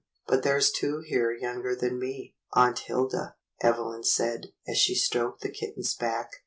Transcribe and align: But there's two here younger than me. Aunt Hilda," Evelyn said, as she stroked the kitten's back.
But 0.25 0.41
there's 0.41 0.71
two 0.71 1.03
here 1.05 1.31
younger 1.31 1.75
than 1.75 1.99
me. 1.99 2.35
Aunt 2.53 2.79
Hilda," 2.79 3.35
Evelyn 3.61 4.03
said, 4.03 4.47
as 4.67 4.79
she 4.79 4.95
stroked 4.95 5.41
the 5.41 5.51
kitten's 5.51 5.93
back. 5.93 6.31